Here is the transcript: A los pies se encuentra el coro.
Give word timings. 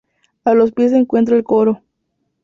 A 0.45 0.55
los 0.55 0.71
pies 0.71 0.89
se 0.93 0.97
encuentra 0.97 1.35
el 1.35 1.43
coro. 1.43 1.83